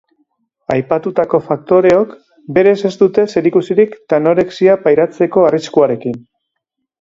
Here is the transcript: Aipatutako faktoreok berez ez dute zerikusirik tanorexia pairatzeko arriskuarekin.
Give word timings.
Aipatutako 0.75 1.39
faktoreok 1.49 2.15
berez 2.57 2.73
ez 2.89 2.91
dute 3.03 3.27
zerikusirik 3.35 3.93
tanorexia 4.15 4.79
pairatzeko 4.87 5.47
arriskuarekin. 5.51 6.19